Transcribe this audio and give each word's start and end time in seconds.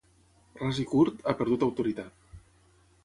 Ras 0.61 0.79
i 0.83 0.85
curt, 0.93 1.21
ha 1.31 1.35
perdut 1.43 1.67
autoritat. 1.67 2.37